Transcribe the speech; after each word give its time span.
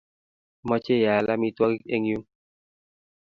Amache 0.63 0.95
aal 1.11 1.27
amitwogik 1.33 1.83
eng' 1.95 2.09
yun 2.11 2.23